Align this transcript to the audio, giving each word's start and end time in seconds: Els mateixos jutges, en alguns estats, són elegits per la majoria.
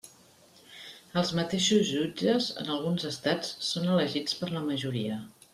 Els 1.21 1.33
mateixos 1.41 1.85
jutges, 1.91 2.49
en 2.65 2.73
alguns 2.77 3.07
estats, 3.13 3.55
són 3.71 3.89
elegits 3.99 4.37
per 4.41 4.55
la 4.57 4.69
majoria. 4.73 5.25